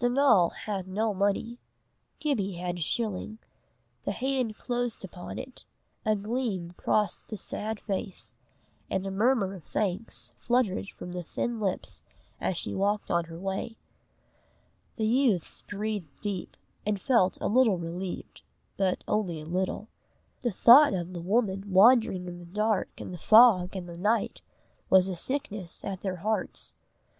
[0.00, 1.60] Donal had no money.
[2.18, 3.38] Gibbie had a shilling.
[4.02, 5.64] The hand closed upon it,
[6.04, 8.34] a gleam crossed the sad face,
[8.90, 12.02] and a murmur of thanks fluttered from the thin lips
[12.40, 13.76] as she walked on her way.
[14.96, 18.42] The youths breathed deep, and felt a little relieved,
[18.76, 19.86] but only a little.
[20.40, 24.42] The thought of the woman wandering in the dark and the fog and the night,
[24.90, 26.74] was a sickness at their hearts.